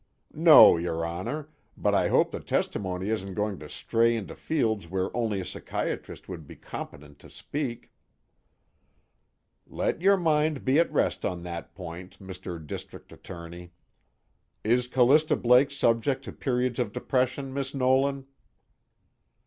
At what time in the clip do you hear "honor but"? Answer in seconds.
1.05-1.93